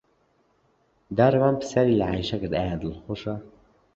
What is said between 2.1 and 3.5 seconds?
عایشە کرد ئایا دڵخۆشە.